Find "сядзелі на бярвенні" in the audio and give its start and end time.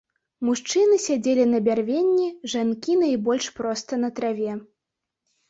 1.07-2.25